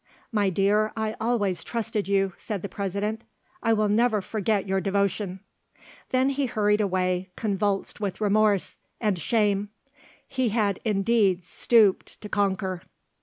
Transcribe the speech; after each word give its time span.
"My 0.31 0.49
dear, 0.49 0.91
I 0.97 1.15
always 1.21 1.63
trusted 1.63 2.07
you," 2.07 2.33
said 2.39 2.63
the 2.63 2.67
President; 2.67 3.21
"I 3.61 3.73
will 3.73 3.87
never 3.87 4.19
forget 4.19 4.67
your 4.67 4.81
devotion." 4.81 5.41
Then 6.09 6.29
he 6.29 6.47
hurried 6.47 6.81
away, 6.81 7.29
convulsed 7.35 8.01
with 8.01 8.19
remorse, 8.19 8.79
and 8.99 9.19
shame. 9.19 9.69
He 10.27 10.49
had 10.49 10.79
indeed 10.83 11.45
stooped 11.45 12.19
to 12.21 12.29
conquer. 12.29 12.81